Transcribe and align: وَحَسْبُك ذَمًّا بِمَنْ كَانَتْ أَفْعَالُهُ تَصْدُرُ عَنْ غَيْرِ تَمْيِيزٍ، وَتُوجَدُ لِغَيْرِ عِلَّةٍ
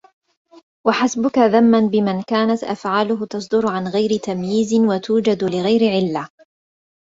وَحَسْبُك 0.87 1.37
ذَمًّا 1.39 1.79
بِمَنْ 1.87 2.21
كَانَتْ 2.21 2.63
أَفْعَالُهُ 2.63 3.25
تَصْدُرُ 3.25 3.67
عَنْ 3.67 3.87
غَيْرِ 3.87 4.17
تَمْيِيزٍ، 4.19 4.73
وَتُوجَدُ 4.87 5.43
لِغَيْرِ 5.43 5.81
عِلَّةٍ 5.91 6.29